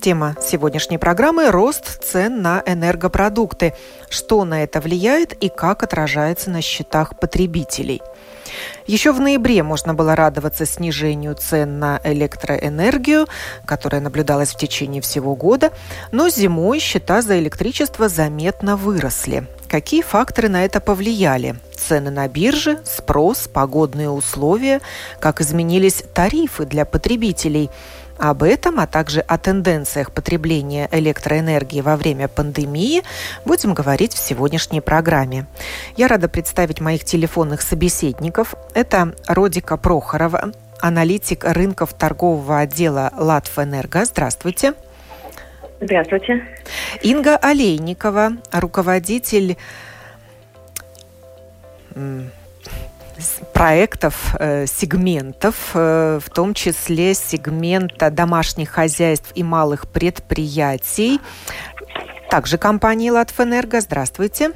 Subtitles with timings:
[0.00, 3.74] Тема сегодняшней программы– рост цен на энергопродукты.
[4.08, 8.02] Что на это влияет и как отражается на счетах потребителей–
[8.86, 13.26] еще в ноябре можно было радоваться снижению цен на электроэнергию,
[13.64, 15.72] которая наблюдалась в течение всего года,
[16.12, 19.46] но зимой счета за электричество заметно выросли.
[19.68, 21.56] Какие факторы на это повлияли?
[21.74, 24.80] Цены на бирже, спрос, погодные условия,
[25.18, 27.70] как изменились тарифы для потребителей–
[28.18, 33.02] об этом, а также о тенденциях потребления электроэнергии во время пандемии
[33.44, 35.46] будем говорить в сегодняшней программе.
[35.96, 38.54] Я рада представить моих телефонных собеседников.
[38.74, 44.04] Это Родика Прохорова, аналитик рынков торгового отдела «Латвэнерго».
[44.04, 44.74] Здравствуйте.
[45.80, 46.46] Здравствуйте.
[47.02, 49.56] Инга Олейникова, руководитель
[53.52, 61.20] проектов, э, сегментов, э, в том числе сегмента домашних хозяйств и малых предприятий.
[62.30, 63.80] Также компании «Латвэнерго».
[63.80, 64.52] Здравствуйте.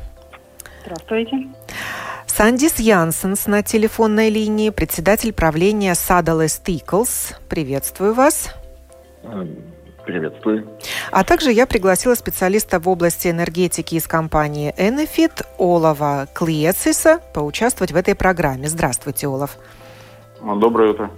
[0.84, 1.48] Здравствуйте.
[2.27, 7.34] Сандис Янсенс на телефонной линии, председатель правления Садалес Тиклс.
[7.48, 8.55] Приветствую вас.
[10.11, 10.66] Приветствую.
[11.12, 17.97] А также я пригласила специалиста в области энергетики из компании Enefit Олова Клиециса поучаствовать в
[17.97, 18.69] этой программе.
[18.69, 19.56] Здравствуйте, Олов.
[20.41, 21.11] Доброе утро.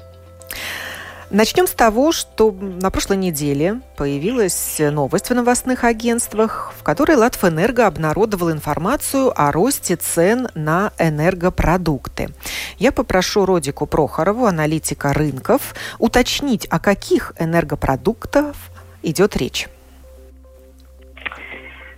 [1.31, 7.87] Начнем с того, что на прошлой неделе появилась новость в новостных агентствах, в которой Латвэнерго
[7.87, 12.29] обнародовал информацию о росте цен на энергопродукты.
[12.77, 18.55] Я попрошу Родику Прохорову, аналитика рынков, уточнить, о каких энергопродуктах
[19.03, 19.69] идет речь.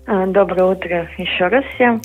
[0.06, 2.00] А, доброе утро еще раз всем.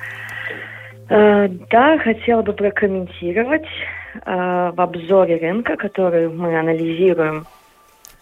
[1.09, 3.67] Э, да, хотела бы прокомментировать
[4.13, 7.45] э, в обзоре рынка, который мы анализируем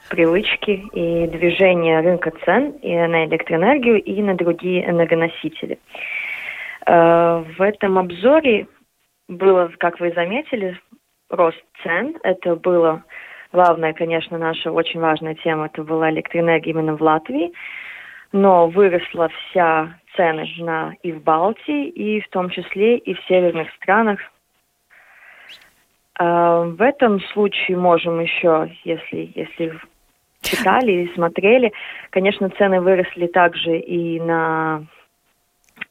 [0.09, 5.79] привычки и движение рынка цен и на электроэнергию, и на другие энергоносители.
[6.85, 8.67] Э, в этом обзоре
[9.27, 10.79] было, как вы заметили,
[11.29, 12.15] рост цен.
[12.23, 13.03] Это было
[13.51, 17.51] главная, конечно, наша очень важная тема, это была электроэнергия именно в Латвии.
[18.33, 23.69] Но выросла вся цены на и в Балтии, и в том числе и в северных
[23.75, 24.19] странах.
[26.19, 29.79] А, в этом случае можем еще, если, если
[30.41, 31.71] читали и смотрели,
[32.09, 34.83] конечно, цены выросли также и на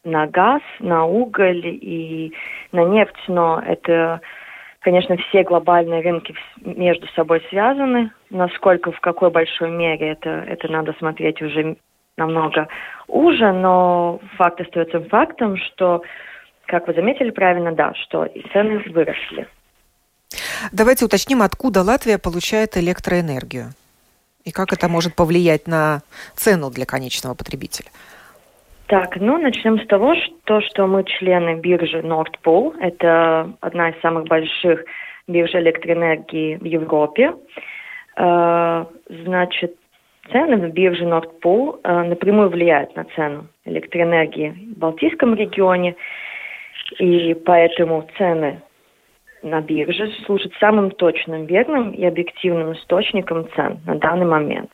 [0.04, 2.32] на газ, на уголь и
[2.72, 4.20] на нефть, но это
[4.86, 6.32] Конечно, все глобальные рынки
[6.64, 8.12] между собой связаны.
[8.30, 11.76] Насколько, в какой большой мере, это, это надо смотреть уже
[12.16, 12.68] намного
[13.08, 16.02] уже, но факт остается фактом, что,
[16.66, 19.48] как вы заметили правильно, да, что цены выросли.
[20.70, 23.70] Давайте уточним, откуда Латвия получает электроэнергию
[24.44, 26.02] и как это может повлиять на
[26.36, 27.88] цену для конечного потребителя.
[28.88, 32.76] Так, ну начнем с того, что, что мы члены биржи Nordpool.
[32.78, 34.84] Это одна из самых больших
[35.26, 37.34] бирж электроэнергии в Европе.
[38.16, 39.74] Э, значит,
[40.30, 45.96] цены в бирже Nordpool э, напрямую влияют на цену электроэнергии в Балтийском регионе.
[47.00, 48.62] И поэтому цены
[49.42, 54.70] на бирже служат самым точным, верным и объективным источником цен на данный момент.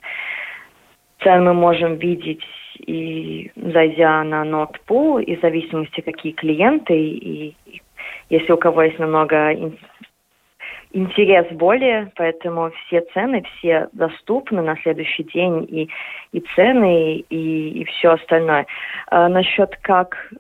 [1.22, 2.44] Цены мы можем видеть
[2.86, 7.82] и зайдя на Nordpool, и в зависимости, какие клиенты, и, и
[8.30, 9.72] если у кого есть намного
[10.92, 15.88] интерес более, поэтому все цены, все доступны на следующий день, и,
[16.32, 18.66] и цены, и, и все остальное.
[19.08, 20.32] А насчет как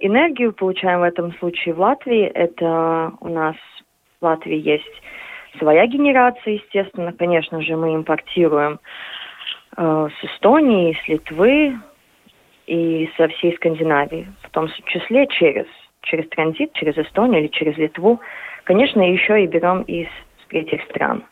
[0.00, 3.56] энергию получаем в этом случае в Латвии, это у нас
[4.20, 5.02] в Латвии есть
[5.58, 8.78] своя генерация, естественно, конечно же, мы импортируем
[9.76, 11.78] Э, с Эстонии, с Литвы
[12.68, 15.66] и со всей Скандинавии, в том числе через,
[16.02, 18.20] через транзит, через Эстонию или через Литву.
[18.64, 20.08] Конечно, еще и берем из
[20.48, 21.24] третьих стран.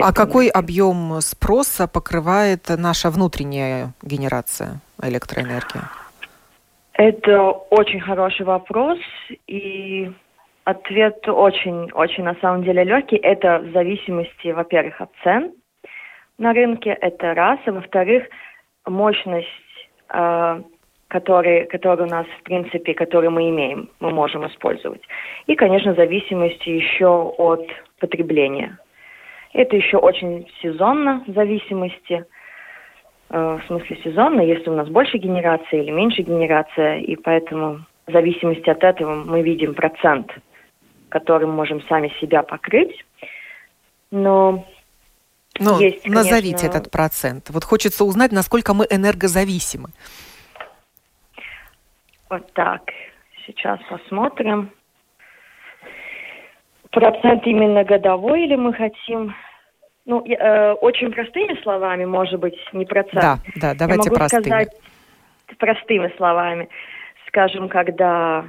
[0.00, 5.82] А какой объем спроса покрывает наша внутренняя генерация электроэнергии?
[6.94, 8.98] Это очень хороший вопрос,
[9.46, 10.10] и
[10.64, 13.16] ответ очень-очень на самом деле легкий.
[13.16, 15.52] Это в зависимости, во-первых, от цен,
[16.36, 17.58] на рынке, это раз.
[17.66, 18.24] А во-вторых,
[18.86, 19.48] мощность
[20.12, 20.62] э,
[21.08, 25.02] которые, которые у нас, в принципе, которые мы имеем, мы можем использовать.
[25.46, 27.66] И, конечно, зависимости еще от
[27.98, 28.78] потребления.
[29.52, 32.24] Это еще очень сезонно зависимости,
[33.30, 38.12] э, в смысле сезонно, если у нас больше генерация или меньше генерация, и поэтому в
[38.12, 40.32] зависимости от этого мы видим процент,
[41.08, 43.04] который мы можем сами себя покрыть.
[44.12, 44.64] Но
[45.60, 46.22] ну, есть, конечно...
[46.22, 47.50] назовите этот процент.
[47.50, 49.90] Вот хочется узнать, насколько мы энергозависимы.
[52.28, 52.82] Вот так.
[53.46, 54.70] Сейчас посмотрим.
[56.90, 59.34] Процент именно годовой или мы хотим...
[60.06, 63.20] Ну, э, очень простыми словами, может быть, не процент.
[63.20, 64.42] Да, да, давайте Я могу простыми.
[64.42, 64.70] сказать
[65.58, 66.68] простыми словами.
[67.28, 68.44] Скажем, когда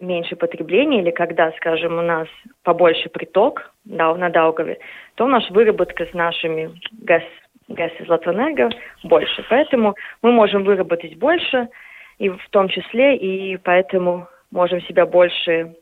[0.00, 2.28] меньше потребления или когда, скажем, у нас
[2.62, 4.78] побольше приток да, на Даугаве,
[5.16, 6.70] то наша выработка с нашими
[7.02, 7.22] газ,
[7.68, 8.70] газ из Латвэнерго
[9.04, 9.44] больше.
[9.48, 11.68] Поэтому мы можем выработать больше,
[12.18, 15.74] и в том числе, и поэтому можем себя больше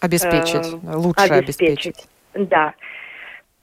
[0.00, 1.96] обеспечить, э, лучше обеспечить.
[1.96, 2.08] обеспечить.
[2.34, 2.74] Да.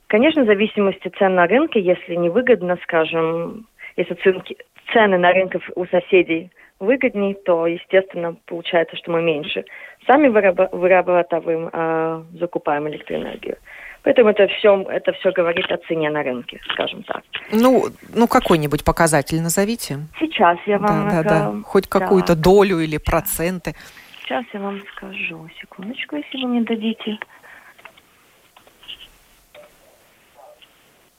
[0.07, 4.57] Конечно, в зависимости цен на рынке, если невыгодно, скажем, если ценки,
[4.92, 9.63] цены на рынках у соседей выгоднее, то, естественно, получается, что мы меньше
[10.07, 13.57] сами вырабатываем, а закупаем электроэнергию.
[14.04, 17.24] Поэтому это все, это все говорит о цене на рынке, скажем так.
[17.51, 17.86] Ну,
[18.16, 20.00] ну какой-нибудь показатель назовите.
[20.19, 21.07] Сейчас я вам...
[21.07, 21.54] Да, да, да.
[21.63, 23.75] Хоть какую-то долю или проценты.
[24.24, 25.48] Сейчас я вам скажу.
[25.62, 27.19] Секундочку, если вы мне дадите.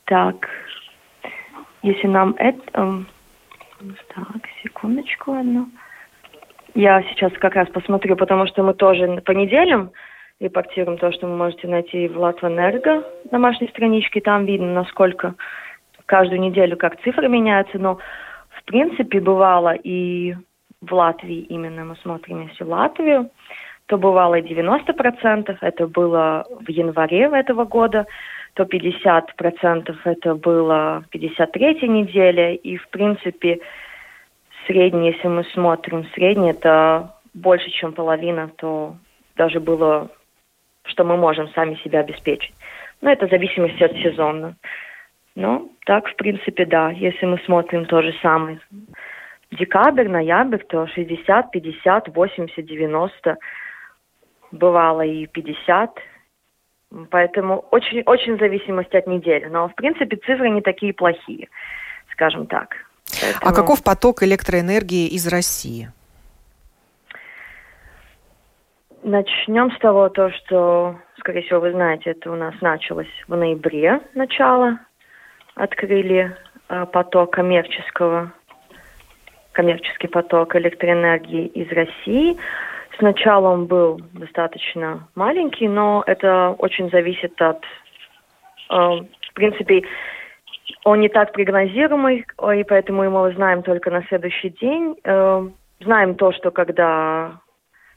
[0.06, 0.48] Так,
[1.82, 2.60] если нам это...
[2.74, 3.06] Эм,
[4.14, 4.48] так,
[4.82, 5.68] секундочку одну.
[6.74, 9.92] Я сейчас как раз посмотрю, потому что мы тоже по неделям
[10.40, 14.20] репортируем то, что вы можете найти в Латвэнерго домашней страничке.
[14.20, 15.34] Там видно, насколько
[16.06, 17.78] каждую неделю как цифры меняются.
[17.78, 17.98] Но
[18.50, 20.34] в принципе бывало и
[20.80, 23.30] в Латвии именно мы смотрим, если Латвию,
[23.86, 28.06] то бывало и 90%, это было в январе этого года,
[28.54, 33.60] то 50% это было 53 неделя, и в принципе
[34.66, 38.96] средний, если мы смотрим, средний это больше, чем половина, то
[39.36, 40.10] даже было,
[40.84, 42.54] что мы можем сами себя обеспечить.
[43.00, 44.56] Но это в зависимости от сезона.
[45.34, 46.90] Ну, так, в принципе, да.
[46.90, 48.60] Если мы смотрим то же самое,
[49.50, 53.36] декабрь, ноябрь, то 60, 50, 80, 90,
[54.52, 55.98] бывало и 50.
[57.10, 59.46] Поэтому очень, очень в зависимости от недели.
[59.46, 61.48] Но, в принципе, цифры не такие плохие,
[62.12, 62.76] скажем так.
[63.20, 63.50] Поэтому...
[63.50, 65.90] А каков поток электроэнергии из России?
[69.02, 74.00] Начнем с того, то, что, скорее всего, вы знаете, это у нас началось в ноябре
[74.14, 74.78] начало.
[75.54, 76.36] Открыли
[76.68, 78.32] э, поток коммерческого
[79.52, 82.36] коммерческий поток электроэнергии из России.
[82.98, 87.62] Сначала он был достаточно маленький, но это очень зависит от,
[88.70, 89.82] э, в принципе,
[90.84, 94.96] он не так прогнозируемый, и поэтому мы знаем только на следующий день.
[95.04, 95.48] Э,
[95.80, 97.40] знаем то, что когда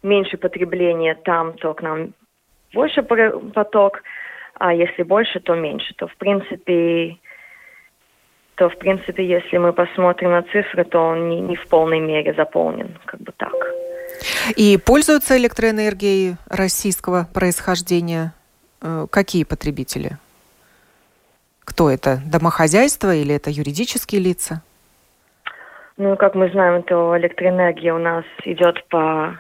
[0.04, 2.14] меньше потребления там, то к нам
[2.74, 4.02] больше поток,
[4.54, 5.94] а если больше, то меньше.
[5.96, 7.18] То, в принципе,
[8.56, 12.34] то, в принципе, если мы посмотрим на цифры, то он не, не в полной мере
[12.34, 13.54] заполнен, как бы так.
[14.56, 18.34] И пользуются электроэнергией российского происхождения
[18.82, 20.18] э, какие потребители?
[21.66, 22.20] Кто это?
[22.32, 24.62] Домохозяйство или это юридические лица?
[25.98, 29.38] Ну, как мы знаем, то электроэнергия у нас идет по,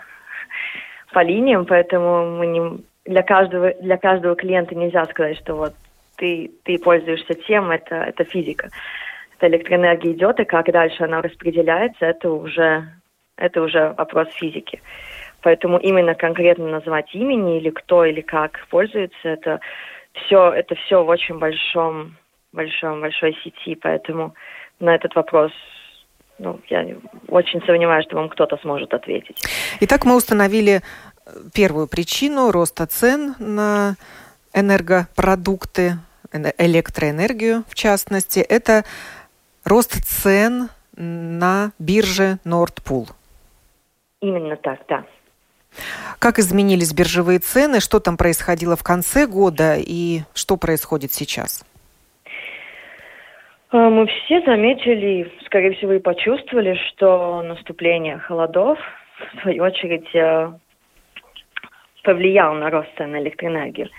[1.13, 5.73] по линиям, поэтому мы не, для, каждого, для каждого клиента нельзя сказать, что вот
[6.15, 8.69] ты, ты пользуешься тем, это, это физика.
[9.37, 12.87] Это электроэнергия идет, и как дальше она распределяется, это уже,
[13.35, 14.81] это уже вопрос физики.
[15.41, 19.59] Поэтому именно конкретно назвать имени или кто или как пользуется, это
[20.15, 22.15] все, это все в очень большом,
[22.53, 24.33] большом, большой сети, поэтому
[24.79, 25.51] на этот вопрос
[26.37, 26.85] ну, я
[27.29, 29.41] очень сомневаюсь, что вам кто-то сможет ответить.
[29.79, 30.81] Итак, мы установили
[31.53, 33.95] первую причину роста цен на
[34.53, 35.93] энергопродукты,
[36.57, 38.39] электроэнергию в частности.
[38.39, 38.83] Это
[39.63, 43.07] рост цен на бирже Nordpool.
[44.21, 45.05] Именно так, да.
[46.19, 51.65] Как изменились биржевые цены, что там происходило в конце года и что происходит сейчас?
[53.71, 58.79] А, мы все заметили, скорее всего, и почувствовали, что наступление холодов,
[59.33, 60.51] в свою очередь, э,
[62.03, 63.89] повлияло на рост цен на электроэнергию.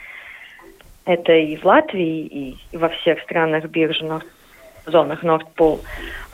[1.05, 4.05] Это и в Латвии, и во всех странах биржи
[4.87, 5.81] зонах Pool.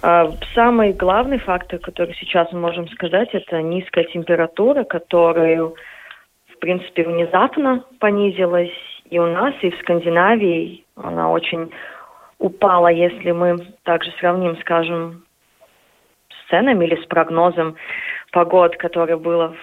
[0.03, 7.05] А, самый главный фактор, который сейчас мы можем сказать, это низкая температура, которая, в принципе,
[7.05, 8.73] внезапно понизилась
[9.11, 10.85] и у нас, и в Скандинавии.
[10.97, 11.71] Она очень
[12.39, 15.25] упала, если мы также сравним, скажем,
[16.31, 17.77] с ценами или с прогнозом
[18.33, 19.55] погод, который было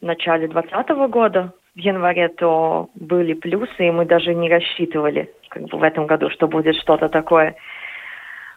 [0.00, 5.64] в начале 2020 года, в январе, то были плюсы, и мы даже не рассчитывали как
[5.64, 7.56] бы в этом году, что будет что-то такое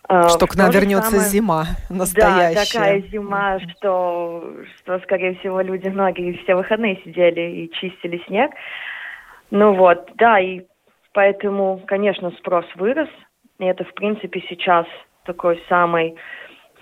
[0.05, 1.29] что к нам вернется самое...
[1.29, 2.55] зима настоящая.
[2.55, 8.51] Да, такая зима, что, что, скорее всего, люди многие все выходные сидели и чистили снег.
[9.51, 10.61] Ну вот, да, и
[11.13, 13.09] поэтому, конечно, спрос вырос.
[13.59, 14.85] И это, в принципе, сейчас
[15.25, 16.15] такой самый,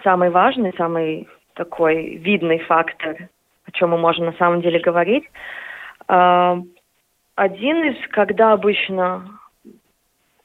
[0.03, 3.29] самый важный, самый такой видный фактор,
[3.65, 5.25] о чем мы можем на самом деле говорить.
[6.07, 6.57] А,
[7.35, 9.39] один из, когда обычно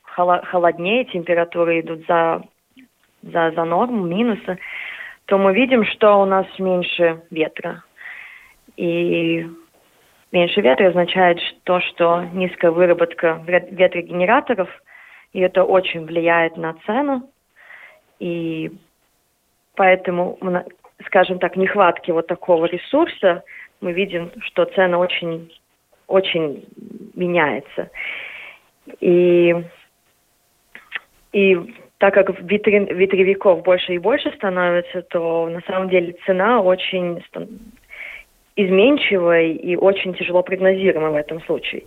[0.04, 2.42] холоднее, температуры идут за
[3.32, 4.58] за, за норму, минусы,
[5.26, 7.82] то мы видим, что у нас меньше ветра.
[8.76, 9.46] И
[10.32, 14.68] меньше ветра означает то, что низкая выработка ветрогенераторов,
[15.32, 17.30] и это очень влияет на цену.
[18.18, 18.70] И
[19.76, 20.38] поэтому,
[21.06, 23.42] скажем так, нехватки вот такого ресурса
[23.80, 25.52] мы видим, что цена очень,
[26.06, 26.64] очень
[27.14, 27.90] меняется.
[29.00, 29.54] И,
[31.32, 37.24] и так как витри, ветревиков больше и больше становится, то на самом деле цена очень
[38.56, 41.84] изменчивая и очень тяжело прогнозируема в этом случае.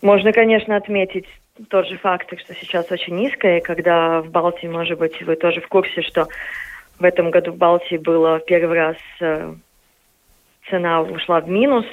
[0.00, 1.26] Можно, конечно, отметить
[1.70, 5.66] тот же факт, что сейчас очень низкая, когда в Балтии, может быть, вы тоже в
[5.66, 6.28] курсе, что
[7.00, 9.54] в этом году в Балтии было первый раз э,
[10.70, 11.86] цена ушла в минус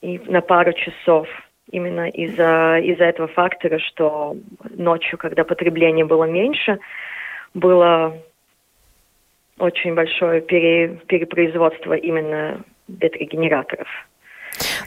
[0.00, 1.28] и на пару часов–
[1.70, 4.36] именно из-за из этого фактора, что
[4.70, 6.78] ночью, когда потребление было меньше,
[7.54, 8.16] было
[9.58, 13.88] очень большое пере, перепроизводство именно ветрогенераторов.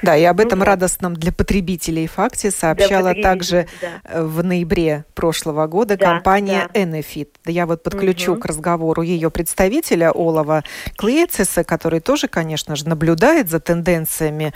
[0.01, 4.01] Да, и об этом ну, радостном для потребителей факте сообщала также да.
[4.03, 6.81] Э, в ноябре прошлого года да, компания да.
[6.81, 7.29] Enefit.
[7.45, 8.41] Я вот подключу угу.
[8.41, 10.63] к разговору ее представителя Олова
[10.97, 14.53] Клециса, который тоже, конечно же, наблюдает за тенденциями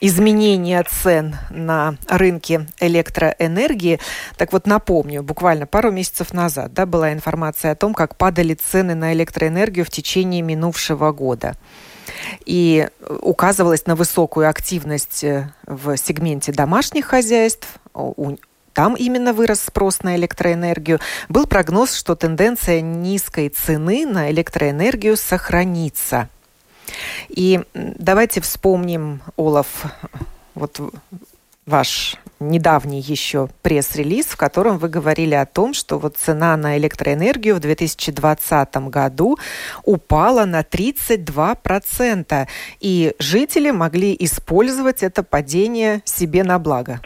[0.00, 4.00] изменения цен на рынке электроэнергии.
[4.36, 8.94] Так вот, напомню, буквально пару месяцев назад да, была информация о том, как падали цены
[8.94, 11.56] на электроэнергию в течение минувшего года.
[12.44, 12.88] И
[13.20, 17.68] указывалось на высокую активность э, в сегменте домашних хозяйств,
[18.72, 21.00] там именно вырос спрос на электроэнергию.
[21.30, 26.28] Был прогноз, что тенденция низкой цены на электроэнергию сохранится.
[27.28, 29.84] И давайте вспомним, Олаф,
[30.54, 30.80] вот
[31.66, 37.56] ваш недавний еще пресс-релиз, в котором вы говорили о том, что вот цена на электроэнергию
[37.56, 39.36] в 2020 году
[39.84, 42.48] упала на 32%,
[42.80, 47.00] и жители могли использовать это падение себе на благо.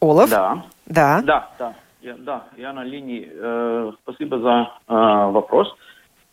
[0.00, 0.28] Олаф?
[0.30, 0.64] Да.
[0.86, 1.22] Да.
[1.22, 1.74] Да, да.
[2.04, 3.26] Я, да, я на линии.
[3.32, 5.74] Э, спасибо за э, вопрос.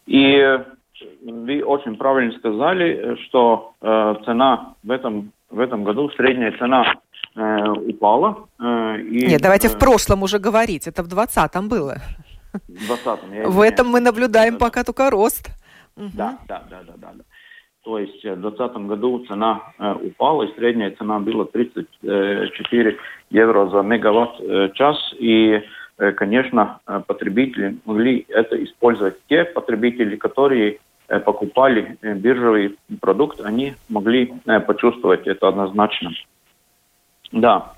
[0.05, 0.59] И
[1.23, 6.95] вы очень правильно сказали, что э, цена в этом, в этом году, средняя цена
[7.35, 8.49] э, упала.
[8.59, 10.87] Э, и, Нет, давайте э, в прошлом уже говорить.
[10.87, 12.01] Это в 20-м было.
[12.51, 13.49] В 20-м.
[13.49, 15.51] В этом мы наблюдаем да, пока только рост.
[15.95, 17.23] Да, да, да, да, да.
[17.83, 22.97] То есть в 2020 году цена э, упала, и средняя цена была 34
[23.31, 25.13] евро за мегаватт-час.
[25.13, 25.63] Э, и,
[25.97, 29.15] э, конечно, э, потребители могли это использовать.
[29.27, 36.11] Те потребители, которые э, покупали э, биржевый продукт, они могли э, почувствовать это однозначно.
[37.31, 37.73] Да.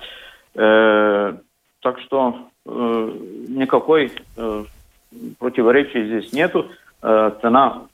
[0.54, 1.34] Э,
[1.80, 3.12] так что э,
[3.48, 4.64] никакой э,
[5.38, 6.66] противоречия здесь нету.
[7.00, 7.86] Э, цена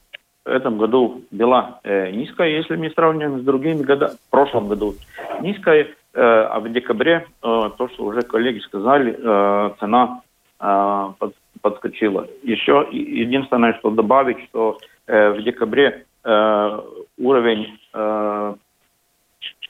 [0.50, 4.12] этом году была э, низкая, если мы сравниваем с другими годами.
[4.12, 4.94] В прошлом году
[5.40, 10.22] низкая, э, а в декабре, э, то, что уже коллеги сказали, э, цена
[10.60, 12.26] э, под, подскочила.
[12.42, 16.80] Еще единственное, что добавить, что э, в декабре э,
[17.18, 18.54] уровень э,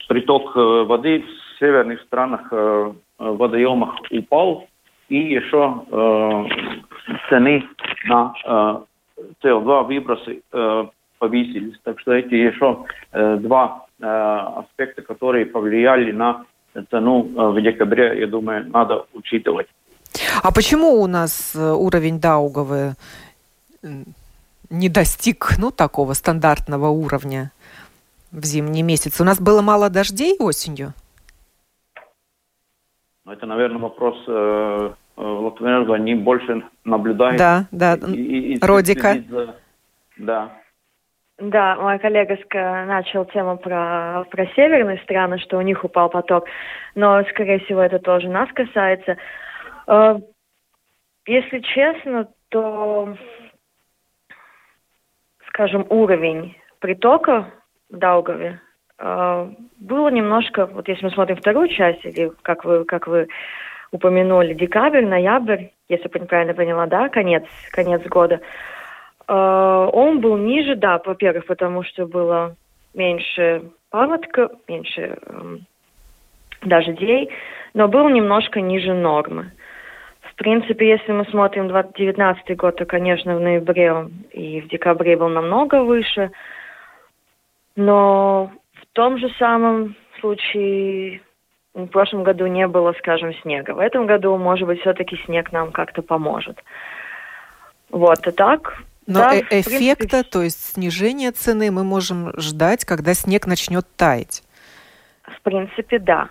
[0.07, 4.67] приток э, воды в северных странах э, водоемах упал,
[5.09, 6.45] и еще э,
[7.29, 7.63] цены
[8.05, 8.81] на э,
[9.43, 10.85] СО2 выбросы э,
[11.19, 11.77] повысились.
[11.83, 16.45] Так что эти еще э, два э, аспекта, которые повлияли на
[16.89, 19.67] цену э, в декабре, я думаю, надо учитывать.
[20.43, 22.93] А почему у нас э, уровень Даугавы
[24.69, 27.51] не достиг ну, такого стандартного уровня?
[28.31, 29.21] в зимние месяцы?
[29.21, 30.93] У нас было мало дождей осенью?
[33.25, 35.95] Ну, это, наверное, вопрос э, э Латвенерго.
[35.95, 37.37] Они больше наблюдают.
[37.37, 37.97] Да, да.
[38.07, 39.13] И, и, Родика.
[39.29, 39.55] За...
[40.17, 40.51] Да.
[41.37, 42.37] Да, мой коллега
[42.85, 46.45] начал тему про, про северные страны, что у них упал поток,
[46.93, 49.17] но, скорее всего, это тоже нас касается.
[49.87, 50.19] Э,
[51.25, 53.15] если честно, то,
[55.47, 57.51] скажем, уровень притока
[57.89, 58.61] в Даугаве
[58.99, 63.27] э, было немножко, вот если мы смотрим вторую часть, или как вы, как вы
[63.91, 68.39] упомянули, декабрь, ноябрь, если правильно поняла, да, конец, конец года,
[69.27, 72.55] э, он был ниже, да, во-первых, потому что было
[72.93, 75.57] меньше паводка, меньше э,
[76.63, 77.29] дождей,
[77.73, 79.51] но был немножко ниже нормы.
[80.21, 85.29] В принципе, если мы смотрим 2019 год, то, конечно, в ноябре и в декабре был
[85.29, 86.31] намного выше.
[87.75, 91.21] Но в том же самом случае
[91.73, 93.71] в прошлом году не было, скажем, снега.
[93.71, 96.61] В этом году, может быть, все-таки снег нам как-то поможет.
[97.89, 98.83] Вот, а так...
[99.07, 100.23] Но да, э эффекта, принципе...
[100.23, 104.43] то есть снижение цены мы можем ждать, когда снег начнет таять?
[105.25, 106.29] В принципе, да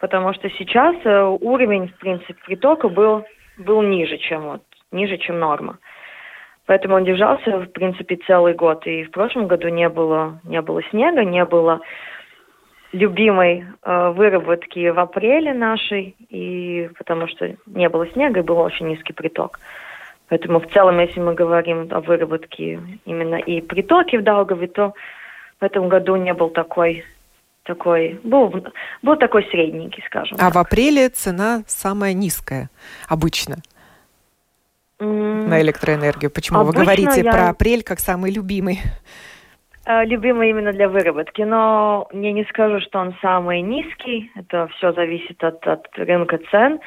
[0.00, 3.24] потому что сейчас э, уровень, в принципе, притока был,
[3.58, 5.78] был ниже, чем вот, ниже, чем норма.
[6.66, 8.86] Поэтому он держался, в принципе, целый год.
[8.86, 11.80] И в прошлом году не было, не было снега, не было
[12.92, 18.88] любимой э, выработки в апреле нашей, и потому что не было снега и был очень
[18.88, 19.60] низкий приток.
[20.28, 24.94] Поэтому в целом, если мы говорим о выработке именно и притоке в Даугаве, то
[25.60, 27.04] в этом году не был такой
[27.64, 28.64] такой, был,
[29.02, 30.36] был такой средненький, скажем.
[30.40, 30.54] А так.
[30.54, 32.70] в апреле цена самая низкая
[33.08, 33.58] обычно
[34.98, 35.46] mm.
[35.46, 36.30] на электроэнергию.
[36.30, 37.30] Почему обычно вы говорите я...
[37.30, 38.80] про апрель как самый любимый?
[39.90, 44.30] Э, любимый именно для выработки, но я не скажу, что он самый низкий.
[44.36, 46.78] Это все зависит от, от рынка цен.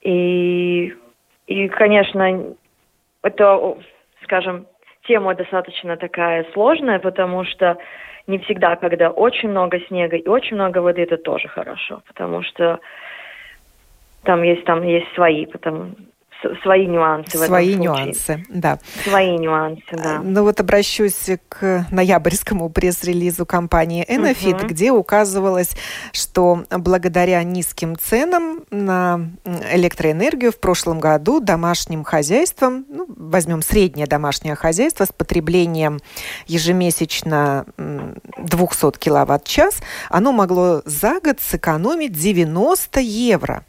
[0.00, 0.94] И,
[1.46, 2.54] и, конечно,
[3.22, 3.76] это,
[4.22, 4.66] скажем,
[5.06, 7.76] тема достаточно такая сложная, потому что
[8.26, 12.80] не всегда, когда очень много снега и очень много воды, это тоже хорошо, потому что
[14.24, 15.90] там есть там есть свои, потому
[16.62, 17.38] свои нюансы.
[17.38, 18.78] Свои нюансы, да.
[19.04, 20.20] Свои нюансы, да.
[20.22, 24.66] Ну вот обращусь к ноябрьскому пресс-релизу компании Enofit, угу.
[24.66, 25.76] где указывалось,
[26.12, 29.30] что благодаря низким ценам на
[29.72, 36.00] электроэнергию в прошлом году домашним хозяйствам, ну, возьмем среднее домашнее хозяйство с потреблением
[36.46, 43.64] ежемесячно 200 киловатт-час, оно могло за год сэкономить 90 евро.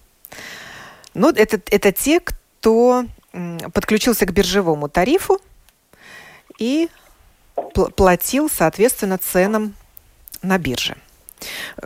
[1.14, 3.06] Ну, это, это те, кто кто
[3.74, 5.41] подключился к биржевому тарифу
[6.60, 6.89] и
[7.95, 9.74] платил, соответственно, ценам
[10.43, 10.95] на бирже.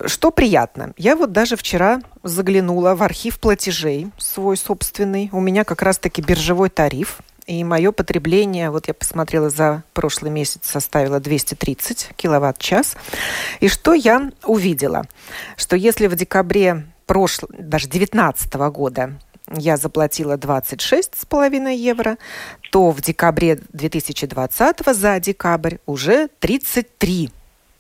[0.06, 0.92] Что приятно.
[0.98, 5.30] Я вот даже вчера заглянула в архив платежей свой собственный.
[5.32, 7.20] У меня как раз-таки биржевой тариф.
[7.46, 12.98] И мое потребление, вот я посмотрела, за прошлый месяц составило 230 киловатт-час.
[13.62, 15.06] И что я увидела?
[15.56, 19.14] Что если в декабре прошлого, даже 2019 года
[19.52, 22.18] я заплатила 26,5 евро,
[22.72, 27.30] то в декабре 2020 за декабрь уже 33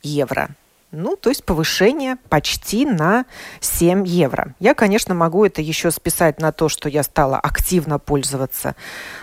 [0.03, 0.49] евро.
[0.91, 3.25] Ну, то есть повышение почти на
[3.59, 4.55] 7 евро.
[4.59, 8.75] Я, конечно, могу это еще списать на то, что я стала активно пользоваться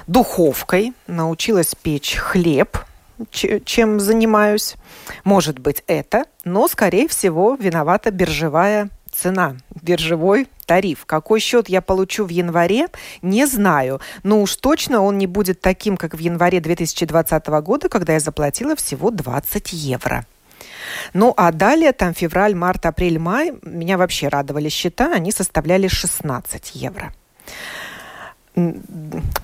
[0.06, 2.76] духовкой, научилась печь хлеб,
[3.30, 4.74] чем занимаюсь.
[5.24, 11.04] Может быть, это, но, скорее всего, виновата биржевая цена, биржевой тариф.
[11.06, 12.88] Какой счет я получу в январе,
[13.20, 14.00] не знаю.
[14.22, 18.74] Но уж точно он не будет таким, как в январе 2020 года, когда я заплатила
[18.74, 20.26] всего 20 евро.
[21.14, 26.74] Ну, а далее, там, февраль, март, апрель, май, меня вообще радовали счета, они составляли 16
[26.74, 27.12] евро.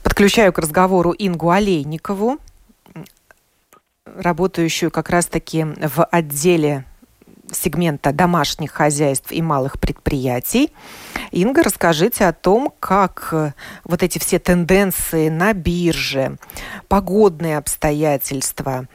[0.02, 2.38] Подключаю к разговору Ингу Олейникову,
[4.04, 6.84] работающую как раз-таки в отделе
[7.52, 10.72] сегмента домашних хозяйств и малых предприятий.
[11.30, 13.52] Инга, расскажите о том, как э,
[13.84, 16.36] вот эти все тенденции на бирже,
[16.88, 18.86] погодные обстоятельства,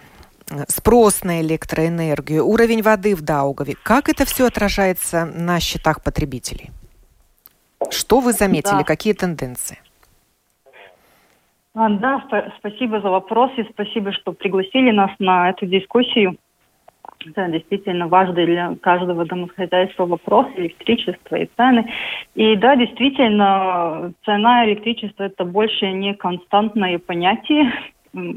[0.49, 6.71] э, спрос на электроэнергию, уровень воды в Даугаве, как это все отражается на счетах потребителей?
[7.89, 8.83] Что вы заметили, да.
[8.83, 9.79] какие тенденции?
[11.75, 12.23] А, да,
[12.59, 16.37] спасибо за вопрос и спасибо, что пригласили нас на эту дискуссию.
[17.25, 21.89] Это действительно важный для каждого домохозяйства вопрос электричества и цены.
[22.35, 27.71] И да, действительно, цена электричества это больше не константное понятие.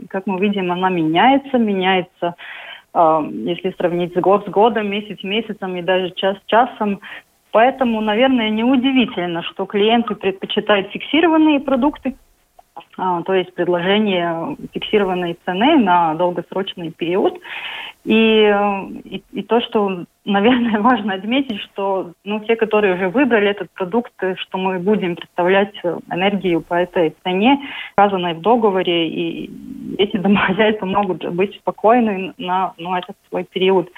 [0.08, 2.34] Как мы видим, она меняется, меняется
[2.94, 7.00] если сравнить с, год, с годом, месяц месяцем и даже час часом.
[7.50, 12.16] Поэтому, наверное, неудивительно, что клиенты предпочитают фиксированные продукты,
[12.96, 17.38] то есть предложение фиксированной цены на долгосрочный период.
[18.04, 18.54] И,
[19.04, 24.12] и, и то, что, наверное, важно отметить, что ну, те, которые уже выбрали этот продукт,
[24.36, 25.74] что мы будем представлять
[26.10, 27.58] энергию по этой цене,
[27.96, 29.50] указанной в договоре, и
[29.98, 33.90] эти домохозяйства могут быть спокойны на ну, этот свой период.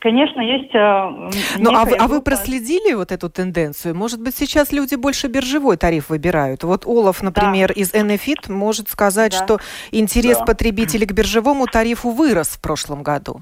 [0.00, 0.74] Конечно, есть...
[0.74, 3.94] Э, ну, а вы, а вы проследили вот эту тенденцию?
[3.94, 6.64] Может быть, сейчас люди больше биржевой тариф выбирают?
[6.64, 7.80] Вот Олаф, например, да.
[7.80, 9.44] из Enefit может сказать, да.
[9.44, 9.58] что
[9.92, 10.44] интерес да.
[10.44, 13.40] потребителей к биржевому тарифу вырос в прошлом году.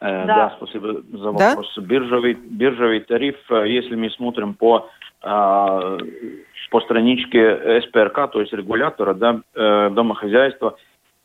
[0.00, 0.36] Э, да.
[0.36, 1.72] да, спасибо за вопрос.
[1.76, 1.82] Да?
[1.82, 4.88] Биржевый, биржевый тариф, э, если мы смотрим по,
[5.22, 9.40] по страничке СПРК, то есть регулятора да,
[9.90, 10.76] домохозяйства,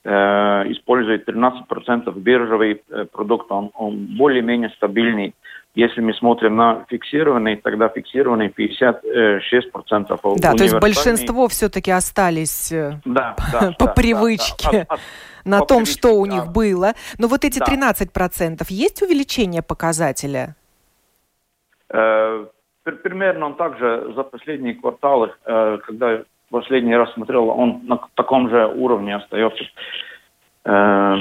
[0.09, 5.35] Э, использует 13% биржевый э, продукт, он, он более-менее стабильный.
[5.75, 10.39] Если мы смотрим на фиксированный, тогда фиксированный 56%.
[10.39, 14.85] Да, то есть большинство все-таки остались э, да, да, по да, привычке.
[14.89, 14.97] Да, да.
[15.43, 16.35] на по том, привычке, что у да.
[16.35, 16.93] них было.
[17.17, 17.65] Но вот эти да.
[17.65, 20.55] 13% есть увеличение показателя?
[21.89, 22.45] Э,
[22.91, 28.67] примерно он также за последние кварталы, э, когда последний раз смотрел, он на таком же
[28.67, 29.63] уровне остается.
[30.65, 31.17] Э,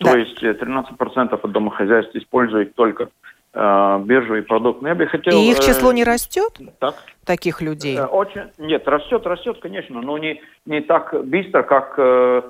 [0.00, 0.12] да.
[0.12, 3.10] То есть 13% от домохозяйств использует только
[3.52, 4.82] э, биржевый продукт.
[4.82, 5.38] Но я бы хотел...
[5.38, 6.58] И их э, число не растет?
[6.78, 6.94] Так.
[7.26, 7.98] Таких людей?
[7.98, 12.42] Э, очень, нет, растет, растет, конечно, но не, не так быстро, как, э,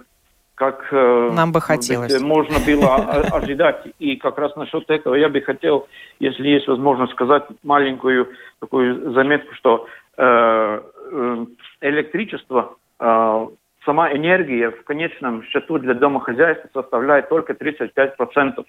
[0.60, 2.12] как э, нам бы хотелось.
[2.12, 2.96] Быть, можно было
[3.32, 3.82] ожидать.
[3.98, 8.28] И как раз насчет этого я бы хотел, если есть возможность сказать маленькую
[8.60, 9.86] такую заметку, что
[10.18, 10.80] э,
[11.12, 11.46] э
[11.80, 13.46] электричество, э,
[13.86, 18.66] сама энергия в конечном счету для домохозяйства составляет только 35%.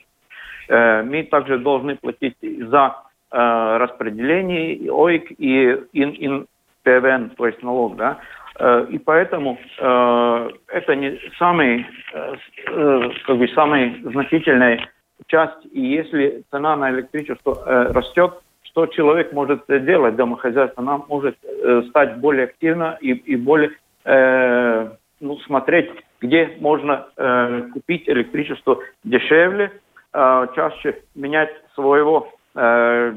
[0.69, 6.47] Э, мы также должны платить за э, распределение ОИК и ин, ин
[6.83, 8.17] ПВН, то есть налог, да.
[8.59, 12.35] Э, и поэтому э, это не самый, э,
[12.67, 14.89] э, как бы самая значительная
[15.27, 15.65] часть.
[15.71, 18.33] И если цена на электричество э, растет,
[18.63, 23.71] что человек может делать, домохозяйство, нам может э, стать более активно и, и более
[24.05, 29.71] э, ну, смотреть, где можно э, купить электричество дешевле,
[30.13, 33.13] э, чаще менять своего э,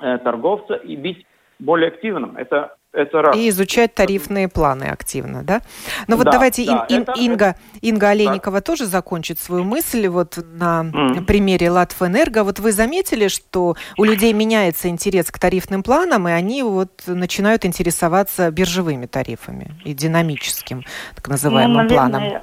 [0.00, 1.26] э, торговца и быть
[1.58, 2.36] более активным.
[2.36, 3.36] Это это раз.
[3.36, 5.62] И изучать тарифные планы активно, да?
[6.08, 7.56] Ну вот да, давайте да, Ин, это, Инга.
[7.80, 8.60] Инга Олейникова да.
[8.62, 11.24] тоже закончит свою мысль вот на mm.
[11.24, 12.42] примере Латвэнерго.
[12.42, 17.64] Вот вы заметили, что у людей меняется интерес к тарифным планам, и они вот начинают
[17.64, 22.42] интересоваться биржевыми тарифами и динамическим, так называемым ну, наверное, планом.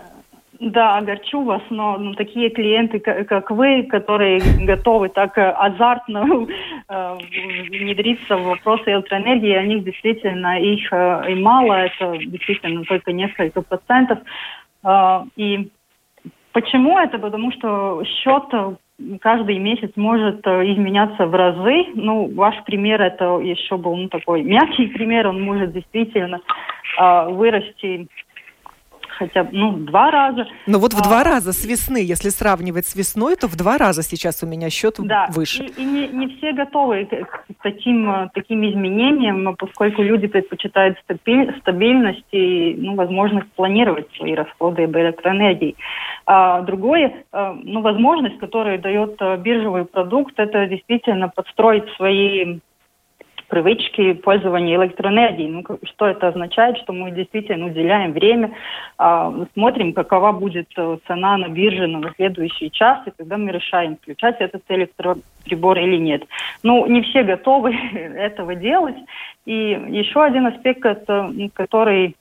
[0.60, 6.26] Да, огорчу вас, но ну, такие клиенты, как вы, которые готовы так э, азартно
[6.90, 7.18] э,
[7.70, 14.20] внедриться в вопросы электроэнергии, они действительно их э, и мало, это действительно только несколько процентов.
[15.36, 15.70] И
[16.54, 17.20] почему это?
[17.20, 18.46] Потому что счет
[19.20, 21.88] каждый месяц может изменяться в разы.
[21.94, 26.40] Ну, ваш пример это еще был ну, такой мягкий пример, он может действительно
[26.98, 28.08] вырасти
[29.18, 30.48] хотя бы, ну, два раза.
[30.66, 33.78] Но вот в а, два раза с весны, если сравнивать с весной, то в два
[33.78, 35.66] раза сейчас у меня счет да, выше.
[35.66, 41.56] И, и не, не все готовы к, таким, э, таким изменениям, поскольку люди предпочитают стабиль,
[41.62, 45.76] стабильность и ну, возможность планировать свои расходы об электроэнергии.
[46.26, 52.60] А другое, э, ну, возможность, которую дает э, биржевый продукт, это действительно подстроить свои
[53.48, 55.50] привычки пользования электроэнергией.
[55.50, 56.78] Ну, что это означает?
[56.78, 58.52] Что мы действительно уделяем время,
[59.00, 63.98] э, смотрим, какова будет э, цена на бирже на следующий час, и тогда мы решаем,
[63.98, 66.24] включать этот электроприбор или нет.
[66.64, 68.98] Ну, не все готовы этого делать.
[69.46, 70.82] И еще один аспект,
[71.54, 72.16] который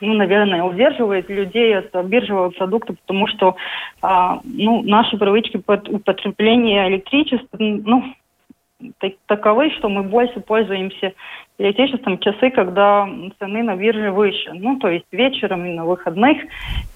[0.00, 3.56] ну, наверное, удерживает людей от биржевого продукта, потому что
[4.02, 8.12] а, ну, наши привычки под употребления электричества, ну,
[8.98, 11.12] так, таковы, что мы больше пользуемся
[11.58, 14.52] электричеством часы, когда цены на бирже выше.
[14.54, 16.38] Ну, то есть вечером и на выходных.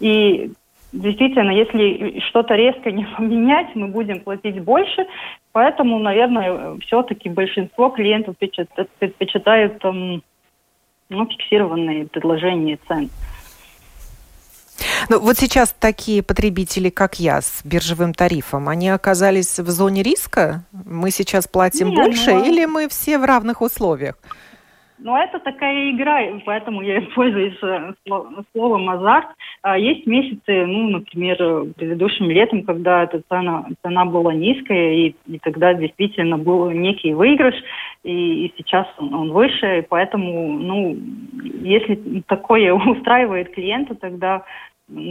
[0.00, 0.50] И
[0.92, 5.06] действительно, если что-то резко не поменять, мы будем платить больше.
[5.52, 13.10] Поэтому, наверное, все-таки большинство клиентов предпочитают ну, фиксированные предложения цен.
[15.08, 20.64] Ну, вот сейчас такие потребители, как я, с биржевым тарифом, они оказались в зоне риска?
[20.84, 22.44] Мы сейчас платим Нет, больше ну...
[22.44, 24.16] или мы все в равных условиях?
[24.98, 27.92] Но это такая игра, поэтому я пользуюсь э,
[28.52, 29.28] словом азарт.
[29.62, 31.36] А есть месяцы, ну, например,
[31.76, 37.54] предыдущим летом, когда эта цена, цена была низкая, и, и тогда действительно был некий выигрыш,
[38.04, 40.96] и, и сейчас он, он выше, и поэтому, ну,
[41.62, 44.44] если такое устраивает клиента, тогда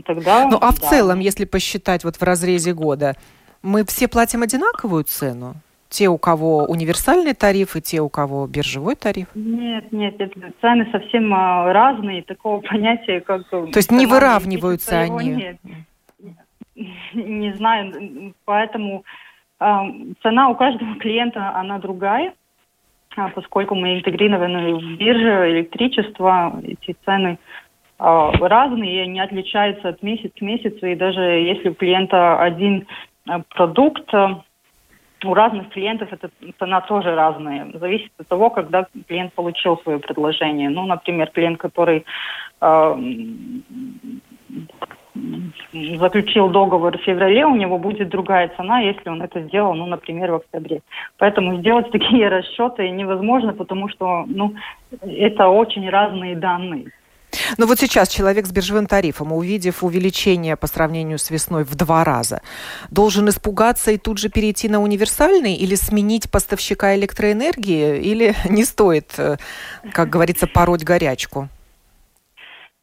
[0.06, 0.48] тогда...
[0.48, 0.90] Ну, а в да.
[0.90, 3.16] целом, если посчитать вот в разрезе года,
[3.62, 5.56] мы все платим одинаковую цену?
[5.90, 9.28] Те, у кого универсальный тариф, и те, у кого биржевой тариф?
[9.36, 13.48] Нет, нет, это цены совсем а, разные, такого понятия, как...
[13.50, 15.30] То есть не выравниваются они?
[15.30, 15.58] Нет.
[17.14, 19.06] Не знаю, поэтому
[19.62, 19.66] э,
[20.22, 22.34] цена у каждого клиента, она другая,
[23.16, 27.65] а поскольку мы интегрированы в бирже электричества, эти цены э,
[27.98, 32.88] разные, они отличаются от месяца к месяцу, и даже если у клиента один
[33.50, 34.14] продукт,
[35.24, 36.30] у разных клиентов эта
[36.60, 37.72] цена тоже разная.
[37.74, 40.70] Зависит от того, когда клиент получил свое предложение.
[40.70, 42.06] Ну, например, клиент, который
[42.62, 42.96] э,
[45.98, 50.32] заключил договор в феврале, у него будет другая цена, если он это сделал, ну, например,
[50.32, 50.82] в октябре.
[51.18, 54.54] Поэтому сделать такие расчеты невозможно, потому что, ну,
[55.02, 56.92] это очень разные данные.
[57.58, 62.04] Но вот сейчас человек с биржевым тарифом, увидев увеличение по сравнению с весной в два
[62.04, 62.42] раза,
[62.90, 69.14] должен испугаться и тут же перейти на универсальный или сменить поставщика электроэнергии, или не стоит,
[69.18, 69.38] э,
[69.94, 71.50] как говорится, пороть горячку?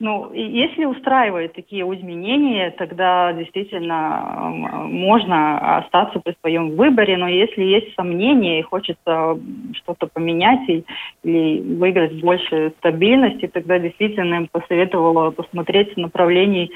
[0.03, 4.51] Ну, если устраивают такие изменения, тогда действительно
[4.89, 9.39] можно остаться при своем выборе, но если есть сомнения и хочется
[9.75, 10.85] что-то поменять и,
[11.23, 16.73] или выиграть больше стабильности, тогда действительно им посоветовала посмотреть в направлении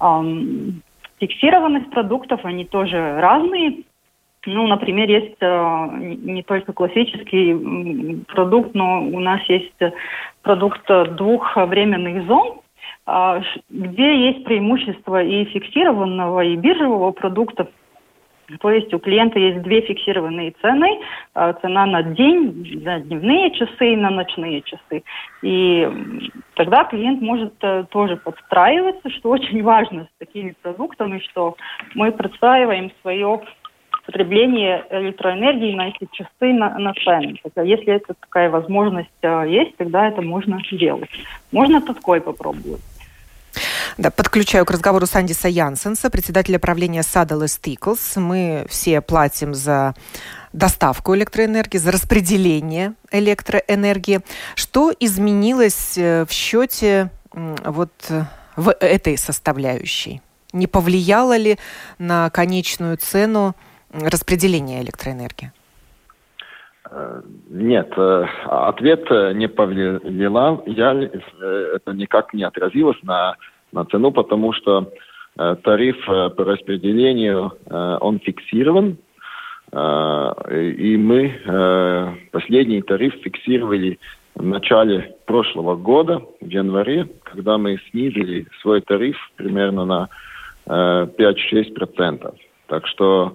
[0.00, 0.80] эм,
[1.18, 3.82] фиксированных продуктов, они тоже разные.
[4.46, 9.74] Ну, например, есть э, не только классический продукт, но у нас есть
[10.42, 10.80] продукт
[11.16, 12.60] двух временных зон,
[13.06, 17.68] а, где есть преимущество и фиксированного, и биржевого продукта.
[18.58, 21.00] То есть у клиента есть две фиксированные цены.
[21.34, 25.04] Цена на день, на дневные часы и на ночные часы.
[25.42, 25.88] И
[26.54, 31.56] тогда клиент может э, тоже подстраиваться, что очень важно с такими продуктами, что
[31.94, 33.40] мы подстраиваем свое
[34.10, 37.38] потребление электроэнергии на эти часы на, на цены.
[37.42, 41.10] Хотя если это такая возможность э, есть, тогда это можно сделать.
[41.52, 42.80] Можно такой попробовать.
[43.98, 48.18] Да, подключаю к разговору Сандиса Янсенса, председателя правления Saddle Stickles.
[48.18, 49.94] Мы все платим за
[50.52, 54.20] доставку электроэнергии, за распределение электроэнергии.
[54.56, 58.24] Что изменилось э, в счете вот э,
[58.56, 60.20] в этой составляющей?
[60.52, 61.58] Не повлияло ли
[61.98, 63.54] на конечную цену
[63.92, 65.52] распределения электроэнергии?
[66.90, 73.36] Э, нет, ответ не повлиял, это никак не отразилось на
[73.72, 74.92] на цену, потому что
[75.38, 78.98] э, тариф э, по распределению, э, он фиксирован,
[79.72, 84.00] и мы последний тариф фиксировали
[84.34, 90.08] в начале прошлого года, в январе, когда мы снизили свой тариф примерно на
[90.66, 92.34] 5-6%.
[92.66, 93.34] Так что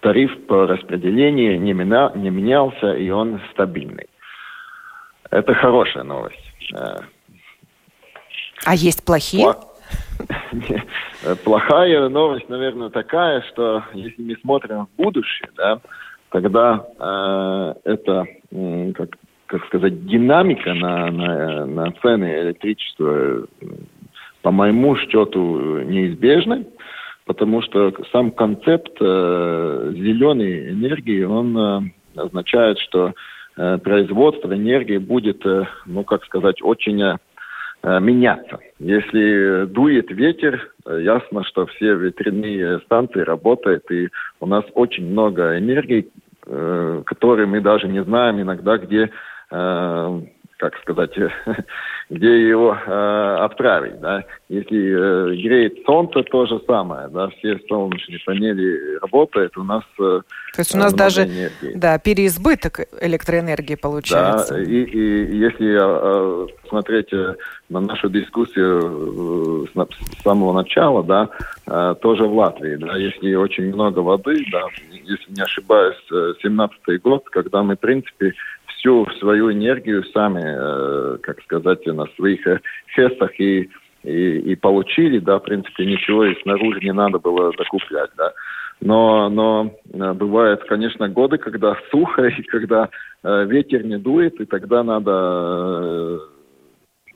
[0.00, 4.08] тариф по распределению не, не менялся, и он стабильный.
[5.30, 6.52] Это хорошая новость.
[8.64, 9.54] А есть плохие?
[11.44, 15.80] Плохая новость, наверное, такая, что если мы смотрим в будущее, да,
[16.30, 19.10] тогда э, это, э, как,
[19.46, 23.46] как сказать, динамика на, на, на цены электричества,
[24.42, 26.64] по моему счету, неизбежна,
[27.26, 31.80] потому что сам концепт э, зеленой энергии, он э,
[32.16, 33.14] означает, что
[33.56, 35.44] э, производство энергии будет,
[35.86, 37.18] ну, как сказать, очень
[37.84, 38.60] меняться.
[38.78, 44.08] Если дует ветер, ясно, что все ветряные станции работают, и
[44.38, 46.08] у нас очень много энергии,
[46.46, 49.10] э, которые мы даже не знаем иногда, где
[50.62, 51.10] как сказать,
[52.10, 54.24] где его э, отправить, да.
[54.48, 60.20] Если э, греет солнце, то же самое, да, все солнечные панели работают, у нас э,
[60.54, 61.76] То есть у нас даже, энергии.
[61.76, 64.54] да, переизбыток электроэнергии получается.
[64.54, 67.34] Да, и, и если э, смотреть э,
[67.68, 69.84] на нашу дискуссию э,
[70.18, 71.28] с самого начала, да,
[71.66, 77.24] э, тоже в Латвии, да, если очень много воды, да, если не ошибаюсь, 17-й год,
[77.30, 78.32] когда мы, в принципе,
[78.82, 82.60] всю свою энергию сами, э, как сказать, на своих э,
[82.94, 83.70] хестах и,
[84.02, 88.32] и, и получили, да, в принципе, ничего и снаружи не надо было закуплять, да.
[88.80, 89.70] Но, но
[90.14, 92.88] бывают, конечно, годы, когда сухо и когда
[93.22, 96.20] ветер не дует, и тогда надо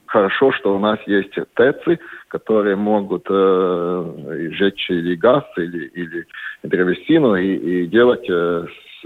[0.05, 1.99] хорошо, что у нас есть ТЭЦы,
[2.29, 6.25] которые могут э, сжечь или газ, или, или
[6.63, 8.65] древесину и, и делать э,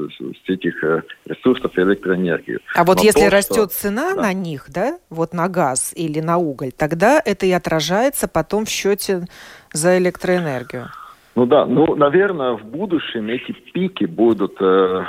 [0.09, 2.59] с, этих э, ресурсов электроэнергию.
[2.75, 3.81] А вот Но если то, растет что...
[3.81, 4.21] цена да.
[4.21, 8.69] на них, да, вот на газ или на уголь, тогда это и отражается потом в
[8.69, 9.27] счете
[9.73, 10.89] за электроэнергию.
[11.33, 15.05] Ну да, ну, наверное, в будущем эти пики будут, э,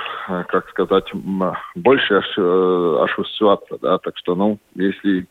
[0.48, 1.10] как сказать,
[1.74, 5.26] больше ощущаться, да, так что, ну, если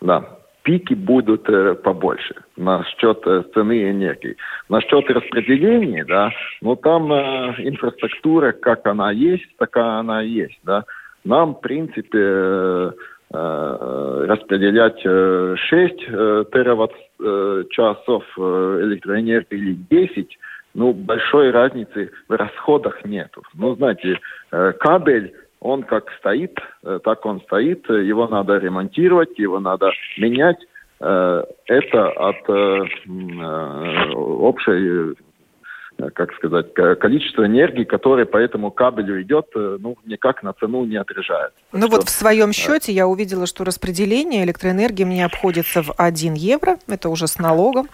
[0.00, 4.36] да, пики будут э, побольше насчет э, цены энергии.
[4.68, 10.84] Насчет распределения, да, ну там э, инфраструктура, как она есть, такая она есть, да.
[11.24, 12.92] Нам, в принципе, э,
[13.32, 20.38] э распределять 6 э, тераватт-часов электроэнергии или 10,
[20.74, 23.42] ну, большой разницы в расходах нету.
[23.54, 24.18] Ну, знаете,
[24.50, 30.58] кабель он как стоит, э, так он стоит, его надо ремонтировать, его надо менять.
[31.00, 35.16] Э, это от э, общей
[36.14, 41.52] как сказать, количество энергии, которое по этому кабелю идет, ну, никак на цену не отражает.
[41.72, 46.34] Ну что, вот в своем счете я увидела, что распределение электроэнергии мне обходится в 1
[46.34, 47.88] евро, это уже с налогом,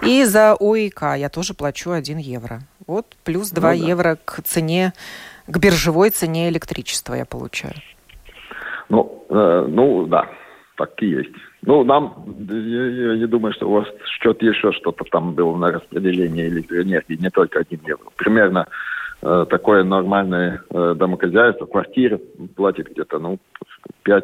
[0.00, 2.60] и за ОИК я тоже плачу 1 евро.
[2.86, 3.86] Вот плюс 2 ну, да.
[3.86, 4.94] евро к цене
[5.46, 7.74] к биржевой цене электричества я получаю.
[8.88, 10.28] Ну, э, ну да,
[10.76, 11.30] так и есть.
[11.62, 13.86] Ну, нам, я, я не думаю, что у вас
[14.20, 18.10] счет еще что-то там было на распределение электроэнергии, не только один евро.
[18.16, 18.66] Примерно
[19.22, 22.18] такое нормальное э, домохозяйство, квартира
[22.56, 23.38] платит где-то, ну,
[24.04, 24.22] 5-10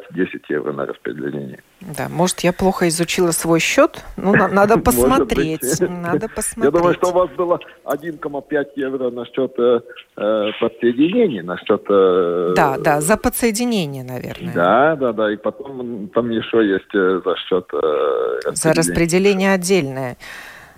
[0.48, 1.60] евро на распределение.
[1.80, 4.04] Да, может, я плохо изучила свой счет.
[4.16, 5.80] Ну, на, надо посмотреть.
[5.80, 6.64] Надо посмотреть.
[6.64, 9.80] Я думаю, что у вас было 1,5 евро на счет э,
[10.16, 11.82] э, подсоединения, на счет...
[11.88, 14.52] Э, да, да, за подсоединение, наверное.
[14.52, 15.32] Да, да, да.
[15.32, 17.66] И потом там еще есть э, за счет...
[17.72, 20.16] Э, за распределение отдельное.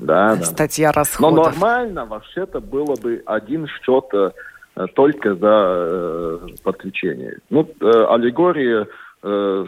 [0.00, 0.42] Да, да.
[0.42, 1.36] Статья расходов.
[1.36, 4.30] Но нормально вообще-то было бы один счет э,
[4.94, 7.38] только за э, подключение.
[7.50, 8.86] Ну, э, аллегория,
[9.22, 9.66] э,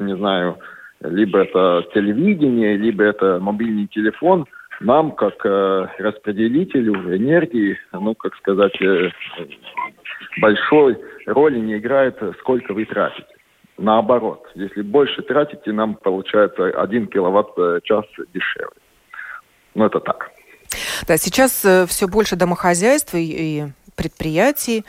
[0.00, 0.58] не знаю,
[1.00, 4.46] либо это телевидение, либо это мобильный телефон,
[4.80, 9.10] нам, как э, распределителю энергии, ну, как сказать, э,
[10.40, 13.26] большой роли не играет, сколько вы тратите.
[13.78, 18.82] Наоборот, если больше тратите, нам получается 1 киловатт-час дешевле.
[19.74, 20.30] Ну, это так.
[21.06, 24.84] Да, сейчас э, все больше домохозяйств и, предприятий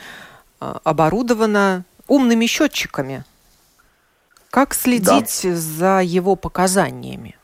[0.60, 3.24] а, оборудовано умными счетчиками.
[4.50, 5.54] Как следить да.
[5.54, 7.34] за его показаниями?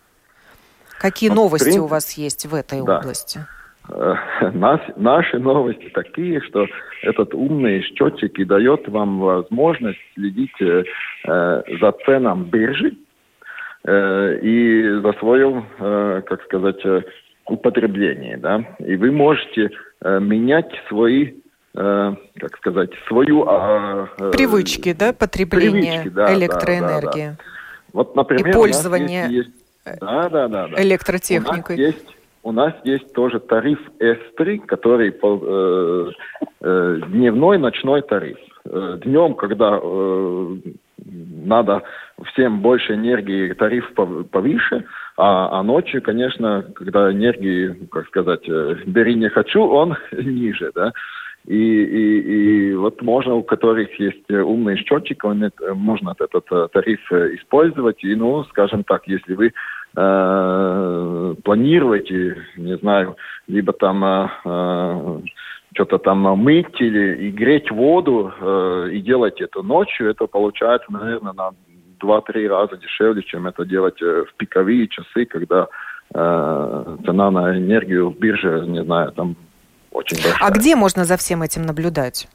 [0.98, 2.98] Какие ну, новости принципе, у вас есть в этой да.
[2.98, 3.40] области?
[3.88, 4.14] Э,
[4.54, 6.66] нас, наши новости такие, что
[7.02, 10.84] этот умный счетчик и дает вам возможность следить э,
[11.24, 12.96] э за ценом биржи
[13.84, 16.80] э, и за своем, э, как сказать,
[17.50, 18.36] э, употребление.
[18.36, 18.64] Да?
[18.78, 19.70] И вы можете
[20.02, 21.32] э, менять свои
[21.72, 23.44] Э, как сказать, свою...
[23.46, 27.26] А, э, Привычки, да, потребления привычки, да, электроэнергии.
[27.26, 27.44] Да, да, да.
[27.92, 29.50] Вот, например, и пользование есть,
[29.86, 30.82] есть, да, да, да, да.
[30.82, 31.76] электротехникой.
[31.76, 36.10] У нас есть, у нас есть тоже тариф S3, который э,
[36.60, 38.38] э, дневной, ночной тариф.
[38.64, 40.56] Э, днем, когда э,
[41.10, 41.82] надо
[42.32, 44.84] всем больше энергии, тариф повыше,
[45.16, 50.92] а, а ночью, конечно, когда энергии, как сказать, э, бери не хочу, он ниже, да.
[51.46, 52.20] И, и,
[52.70, 58.04] и вот можно, у которых есть э, умный счетчик, он, можно этот э, тариф использовать.
[58.04, 59.52] И, ну, скажем так, если вы
[59.96, 63.16] э, планируете, не знаю,
[63.48, 65.20] либо там э,
[65.74, 71.32] что-то там мыть или и греть воду э, и делать это ночью, это получается, наверное,
[71.32, 71.50] на
[72.00, 75.68] 2-3 раза дешевле, чем это делать в пиковые часы, когда
[76.14, 79.36] э, цена на энергию в бирже, не знаю, там
[79.92, 80.48] очень большая.
[80.48, 82.28] А где можно за всем этим наблюдать?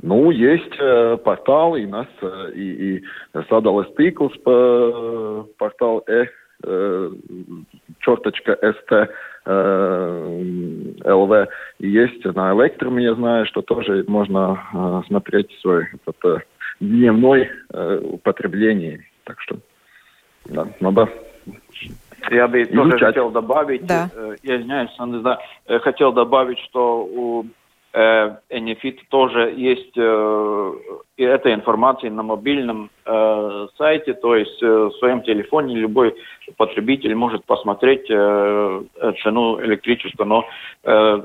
[0.00, 6.26] Ну, есть э, портал, и нас, э, и, и sadales tīkls, э, портал э,
[6.62, 7.10] э,
[7.98, 9.08] черточка ст э,
[9.48, 11.48] лв.
[11.78, 16.40] И есть на электроме, я знаю, что тоже можно э, смотреть свой этот, э,
[16.80, 19.04] дневной э, употребление.
[19.24, 19.58] Так что,
[20.46, 21.08] да, надо
[22.30, 23.08] я бы тоже изучать.
[23.08, 24.10] хотел добавить, да.
[24.14, 24.90] э, я извиняюсь,
[25.22, 27.46] да, э, хотел добавить, что у
[27.98, 30.72] э, Enefit тоже есть э,
[31.16, 36.14] эта информация на мобильном э, сайте, то есть э, в своем телефоне любой
[36.56, 38.82] потребитель может посмотреть э,
[39.22, 40.44] цену электричества, но
[40.84, 41.22] э,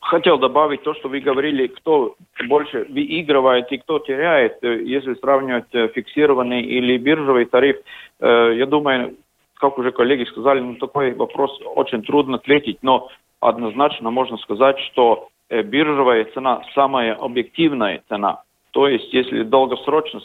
[0.00, 2.14] хотел добавить то, что вы говорили, кто
[2.46, 7.76] больше выигрывает и кто теряет, э, если сравнивать э, фиксированный или биржевый тариф.
[8.20, 9.16] Э, я думаю,
[9.54, 13.08] как уже коллеги сказали, ну, такой вопрос очень трудно ответить, но
[13.40, 18.42] однозначно можно сказать, что биржевая цена самая объективная цена.
[18.70, 20.20] То есть, если долгосрочно,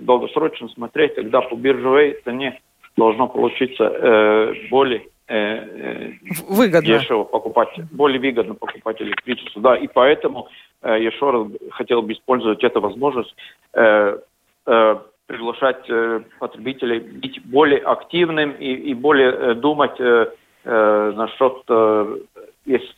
[0.00, 2.60] долгосрочно смотреть, тогда по биржевой цене
[2.96, 6.12] должно получиться э, более Э, э,
[6.48, 6.86] выгодно.
[6.86, 9.60] дешево покупать, более выгодно покупать электричество.
[9.60, 10.48] Да, и поэтому
[10.82, 13.34] э, еще раз хотел бы использовать эту возможность
[13.72, 14.18] э,
[14.66, 14.96] э,
[15.26, 20.30] приглашать э, потребителей быть более активным и, и более э, думать э,
[20.62, 22.18] э, насчет, э,
[22.64, 22.94] есть,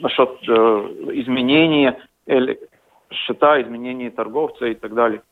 [0.00, 0.52] насчет э,
[1.14, 2.56] изменения э,
[3.10, 5.22] счета, изменения торговца и так далее.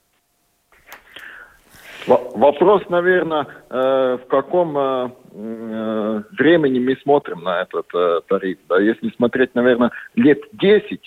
[2.07, 7.89] Вопрос, наверное, э, в каком э, э, времени мы смотрим на этот
[8.29, 8.59] тариф.
[8.69, 8.79] Да?
[8.79, 11.01] Если смотреть, наверное, лет 10,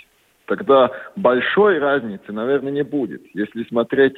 [0.45, 3.22] тогда большой разницы, наверное, не будет.
[3.34, 4.18] Если смотреть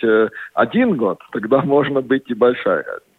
[0.55, 3.11] один год, тогда можно быть и большая разница.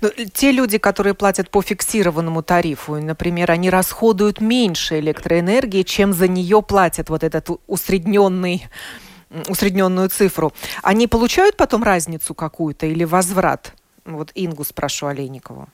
[0.00, 6.12] Но ну, те люди, которые платят по фиксированному тарифу, например, они расходуют меньше электроэнергии, чем
[6.12, 8.66] за нее платят вот этот усредненный
[9.48, 10.52] усредненную цифру,
[10.82, 13.74] они получают потом разницу какую-то или возврат?
[14.04, 15.68] Вот Ингу спрошу Олейникову.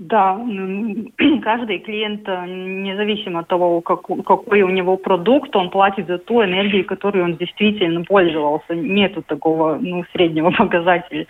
[0.00, 0.34] Да,
[1.42, 6.86] каждый клиент, э, независимо от того, какой у него продукт, он платит за ту энергию,
[6.86, 8.74] которую он действительно пользовался.
[8.74, 11.26] Нету такого ну, среднего показателя.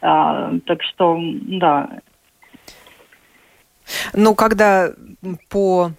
[0.00, 1.90] А, так что, да.
[4.14, 4.92] Ну, когда
[5.50, 5.90] по,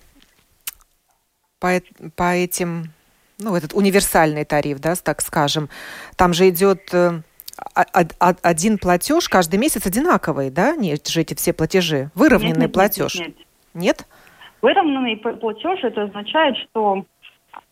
[1.60, 1.70] по,
[2.16, 2.86] по этим
[3.38, 5.70] ну, этот универсальный тариф, да, так скажем,
[6.16, 7.22] там же идет э,
[7.74, 10.76] один платеж каждый месяц одинаковый, да?
[10.76, 12.10] Нет же эти все платежи.
[12.16, 13.16] Выровненный нет, нет, платеж.
[13.16, 13.36] Нет, нет.
[13.74, 14.08] нет?
[14.62, 17.06] Выровненный платеж это означает, что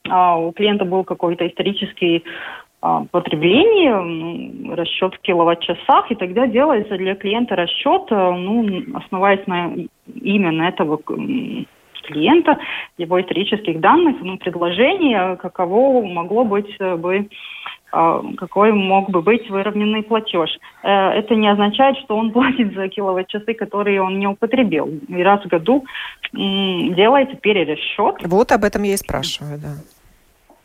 [0.10, 2.24] а, у клиента был какой-то исторический
[2.82, 9.74] а, потребление, расчет в киловатт-часах, и тогда делается для клиента расчет, э, ну, основываясь на
[10.14, 11.00] именно этого
[12.04, 12.60] клиента,
[12.98, 17.28] его исторических данных, ну, предложение, каково могло быть э, бы
[18.38, 20.50] какой мог бы быть выровненный платеж.
[20.84, 24.88] Э, это не означает, что он платит за киловатт-часы, которые он не употребил.
[25.08, 25.86] И раз в году
[26.34, 28.16] делается перерасчет.
[28.26, 29.76] Вот об этом я и спрашиваю, да.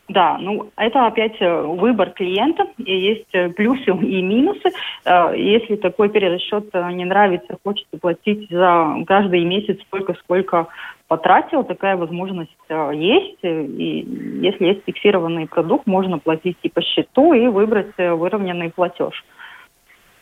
[0.09, 4.69] Да, ну это опять выбор клиента, и есть плюсы и минусы.
[5.05, 10.67] Если такой перерасчет не нравится, хочется платить за каждый месяц столько, сколько
[11.11, 13.39] потратил, такая возможность э, есть.
[13.43, 19.25] И если есть фиксированный продукт, можно платить и по счету, и выбрать э, выровненный платеж.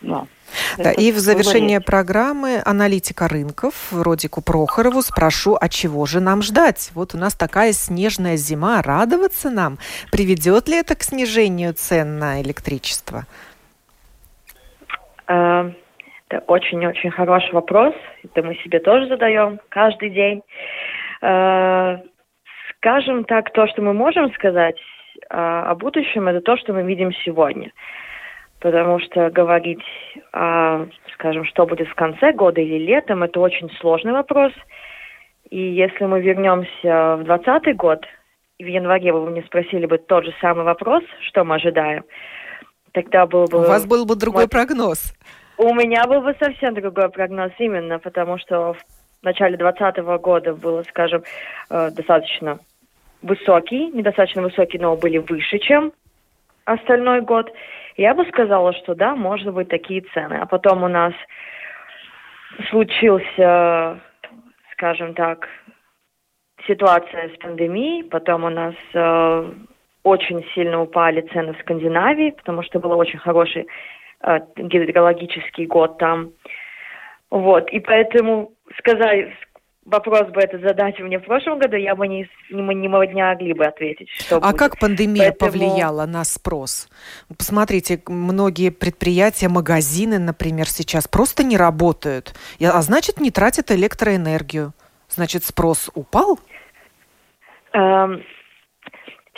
[0.02, 0.26] Да.
[0.80, 6.90] Да, и в завершение программы аналитика рынков Родику Прохорову спрошу, а чего же нам ждать?
[6.96, 9.78] Вот у нас такая снежная зима, радоваться нам.
[10.12, 13.26] Приведет ли это к снижению цен на электричество?
[15.28, 15.72] Uh
[16.30, 17.96] это очень-очень хороший вопрос.
[18.24, 20.44] Это мы себе тоже задаем каждый день.
[21.22, 21.98] Э,
[22.76, 27.12] скажем так, то, что мы можем сказать э, о будущем, это то, что мы видим
[27.26, 27.72] сегодня.
[28.60, 29.86] Потому что говорить,
[31.14, 34.52] скажем, что будет в конце года или летом, это очень сложный вопрос.
[35.50, 38.06] И если мы вернемся в 2020 год,
[38.60, 42.04] в январе вы мне спросили бы тот же самый вопрос, что мы ожидаем,
[42.92, 43.60] тогда был бы...
[43.60, 44.50] У вас был бы другой мой...
[44.50, 45.14] прогноз.
[45.58, 48.78] У меня был бы совсем другой прогноз именно, потому что в
[49.24, 51.24] начале 2020 года было, скажем,
[51.70, 52.60] э, достаточно
[53.22, 55.92] высокий, недостаточно высокий, но были выше, чем
[56.66, 57.52] остальной год.
[57.98, 60.36] Я бы сказала, что да, может быть такие цены.
[60.36, 61.14] А потом у нас
[62.70, 64.00] случился,
[64.74, 65.48] скажем так,
[66.68, 69.52] ситуация с пандемией, потом у нас э,
[70.04, 73.68] очень сильно упали цены в Скандинавии, потому что был очень хороший
[74.22, 76.32] Э, гидрологический год там.
[77.32, 79.30] Вот, и поэтому сказать,
[79.86, 83.66] вопрос бы это задать мне в прошлом году, я бы не, не, не могли бы
[83.66, 84.10] ответить.
[84.10, 84.60] Что а будет.
[84.60, 85.52] как пандемия Поэтому...
[85.52, 86.90] повлияла на спрос?
[87.38, 94.74] Посмотрите, многие предприятия, магазины, например, сейчас просто не работают, а значит, не тратят электроэнергию.
[95.08, 96.40] Значит, спрос упал?
[97.74, 98.24] Эм,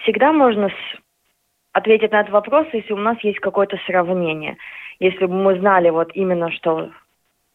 [0.03, 0.69] всегда можно
[1.73, 4.57] ответить на этот вопрос, если у нас есть какое-то сравнение.
[4.99, 6.91] Если бы мы знали вот именно, что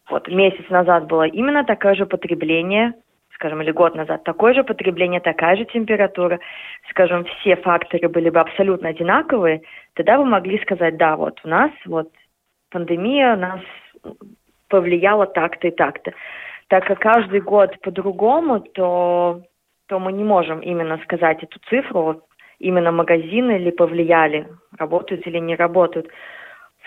[0.08, 2.94] вот месяц назад было именно такое же потребление,
[3.34, 6.38] скажем, или год назад такое же потребление, такая же температура,
[6.90, 9.62] скажем, все факторы были бы абсолютно одинаковые,
[9.94, 12.10] тогда вы могли сказать, да, вот у нас вот
[12.70, 13.60] пандемия нас
[14.68, 16.12] повлияла так-то и так-то.
[16.68, 19.42] так как каждый год по-другому, то,
[19.86, 22.24] то мы не можем именно сказать эту цифру, вот
[22.58, 24.48] именно магазины ли повлияли,
[24.78, 26.08] работают или не работают.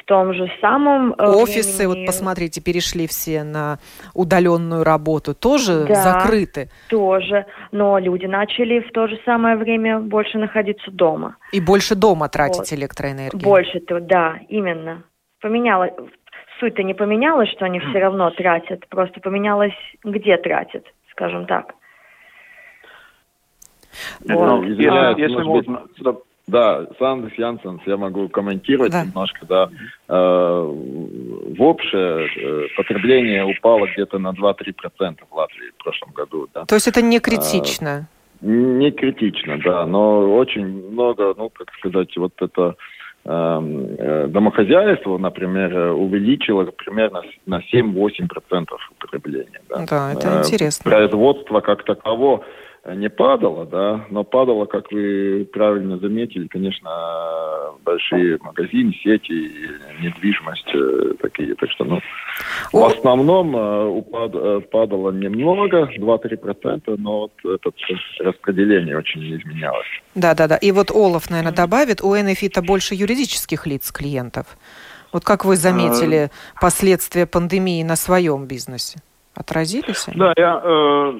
[0.09, 1.99] В том же самом э, офисы, времени...
[1.99, 3.77] вот посмотрите, перешли все на
[4.15, 6.69] удаленную работу, тоже да, закрыты.
[6.87, 11.37] Тоже, но люди начали в то же самое время больше находиться дома.
[11.51, 12.73] И больше дома тратить вот.
[12.73, 13.43] электроэнергию.
[13.43, 15.03] Больше, да, именно.
[15.41, 15.91] Поменялось,
[16.59, 21.75] суть-то не поменялась, что они все равно тратят, просто поменялось, где тратят, скажем так.
[24.21, 24.47] Вот.
[24.47, 25.83] Ну, если, если можно...
[26.49, 29.03] Да, Сандес Янсенс, я могу комментировать да.
[29.03, 29.69] немножко, да.
[30.07, 36.65] Э, в общее э, потребление упало где-то на 2-3% в Латвии в прошлом году, да.
[36.65, 38.07] То есть это не критично?
[38.41, 42.75] Э, не критично, да, но очень много, ну, как сказать, вот это
[43.25, 48.65] эм, э, домохозяйство, например, увеличило примерно на 7-8%
[48.97, 49.61] потребления.
[49.69, 50.89] Да, да это э, интересно.
[50.89, 52.43] Производство как таково
[52.85, 56.89] не падало, да, но падало, как вы правильно заметили, конечно,
[57.83, 59.51] большие магазины, сети,
[60.01, 61.55] недвижимость э, такие.
[61.55, 61.99] Так что, ну,
[62.71, 67.71] в основном э, упад, э, падало немного, 2-3%, но вот это
[68.19, 69.87] распределение очень не изменялось.
[70.15, 70.55] Да, да, да.
[70.57, 74.45] И вот Олаф, наверное, добавит, у NFI-то больше юридических лиц клиентов.
[75.11, 76.61] Вот как вы заметили а...
[76.61, 78.99] последствия пандемии на своем бизнесе?
[79.35, 80.17] Отразились они?
[80.17, 81.19] Да, я э,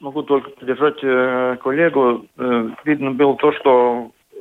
[0.00, 2.26] могу только поддержать э, коллегу.
[2.36, 4.36] Э, видно было то, что э,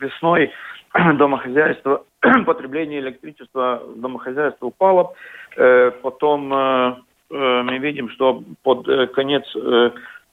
[0.00, 0.50] весной
[1.16, 2.04] домохозяйство,
[2.46, 5.14] потребление электричества в домохозяйство упало.
[5.56, 6.96] Э, потом э,
[7.30, 9.90] э, мы видим, что под э, конец э,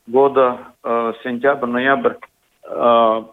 [0.07, 2.15] года, э, сентябрь-ноябрь,
[2.63, 3.23] э,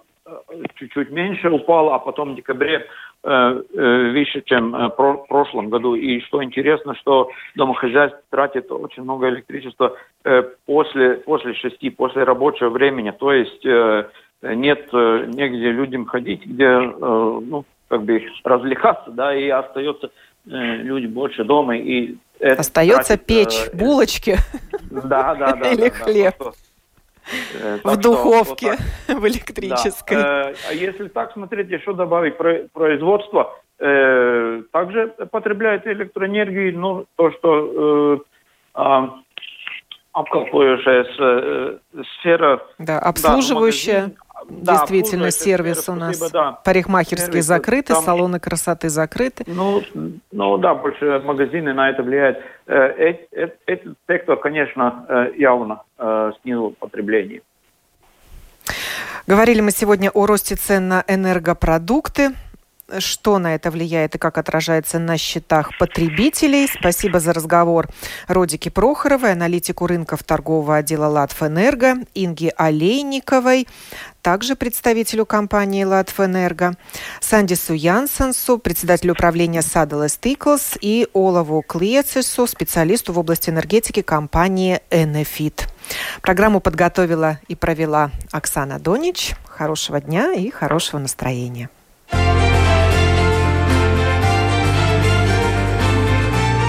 [0.75, 5.95] чуть-чуть меньше упало, а потом в декабре Э, э, выше, чем э, в прошлом году.
[5.95, 9.97] И что интересно, что домохозяйство тратит очень много электричества
[10.67, 13.11] после, после шести, после рабочего времени.
[13.11, 13.65] То есть
[14.43, 20.11] нет негде людям ходить, где ну, как бы развлекаться, да, и остается
[20.45, 21.77] люди больше дома.
[21.77, 24.37] И остается тратит, печь булочки
[24.91, 26.35] да, да, да, или да, хлеб.
[26.39, 26.53] Да,
[27.55, 28.77] Э, в духовке,
[29.09, 30.17] вот в электрической.
[30.17, 30.51] Да.
[30.51, 32.37] Э, а если так смотреть, еще добавить
[32.73, 38.25] производство, э, также потребляет электроэнергию, ну, то, что
[40.17, 41.79] а, обкалывающая
[42.19, 42.63] сфера.
[42.79, 44.07] Да, обслуживающая.
[44.09, 44.13] Да,
[44.49, 46.17] да, действительно сервис у нас.
[46.17, 46.53] Спасибо, да.
[46.65, 48.03] Парикмахерские сервис, закрыты, там...
[48.03, 49.45] салоны красоты закрыты.
[49.47, 49.83] Ну,
[50.33, 52.39] ну да, больше магазины на это влияют.
[52.67, 53.17] Э,
[53.67, 57.43] этот сектор, конечно, э, явно э, снизил потребление.
[59.27, 62.31] Говорили мы сегодня о росте цен на энергопродукты
[62.99, 66.69] что на это влияет и как отражается на счетах потребителей.
[66.69, 67.89] Спасибо за разговор
[68.29, 73.67] Родике Прохоровой, аналитику рынков торгового отдела «Латвэнерго», Инге Олейниковой,
[74.23, 76.75] также представителю компании «Латвэнерго»,
[77.21, 85.69] Сандису Янсенсу, председателю управления «Саделес Тиклс» и Олову Клиецису, специалисту в области энергетики компании «Энефит».
[86.23, 89.35] Программу подготовила и провела Оксана Донич.
[89.47, 91.71] Хорошего дня и хорошего настроения.